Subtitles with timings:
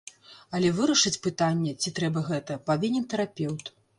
[0.59, 3.73] Але вырашыць пытанне, ці трэба гэта, павінен тэрапеўт.